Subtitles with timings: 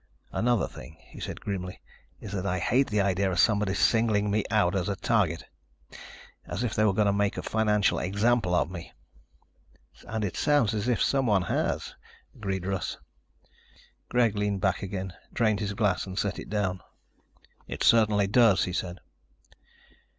[0.31, 1.79] "Another thing," he said grimly,
[2.19, 5.43] "is that I hate the idea of somebody singling me out as a target.
[6.47, 8.93] As if they were going to make a financial example of me."
[10.07, 11.93] "And it sounds as if someone has,"
[12.33, 12.97] agreed Russ.
[14.09, 16.81] Greg leaned back again, drained his glass and set it down.
[17.67, 19.01] "It certainly does," he said.